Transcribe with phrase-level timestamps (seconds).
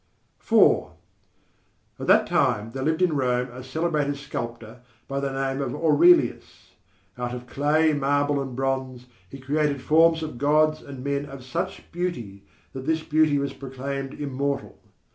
[0.41, 0.85] IV
[1.99, 6.71] At that time there lived in Rome a celebrated sculptor by the name of Aurelius.
[7.19, 11.83] Out of clay, marble and bronze he created forms of gods and men of such
[11.91, 12.41] beauty
[12.73, 14.79] that this beauty was proclaimed immortal.